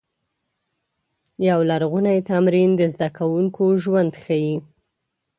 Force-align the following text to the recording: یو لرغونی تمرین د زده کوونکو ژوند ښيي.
یو 1.47 1.59
لرغونی 1.69 2.17
تمرین 2.29 2.69
د 2.77 2.81
زده 2.93 3.09
کوونکو 3.17 3.65
ژوند 3.83 4.11
ښيي. 4.23 4.55